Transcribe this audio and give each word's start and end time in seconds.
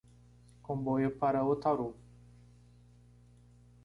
Comboio 0.63 1.11
para 1.11 1.43
Otaru 1.43 1.93